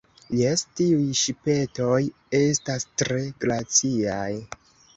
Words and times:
Jes, 0.37 0.61
tiuj 0.79 1.03
ŝipetoj 1.23 1.99
estas 2.41 2.89
tre 3.03 3.23
graciaj. 3.45 4.29